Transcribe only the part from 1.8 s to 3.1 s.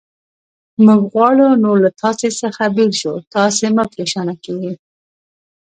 له تاسې څخه بېل